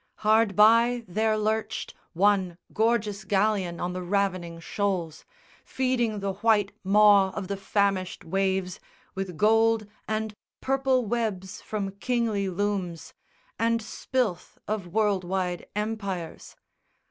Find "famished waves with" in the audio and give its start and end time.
7.55-9.37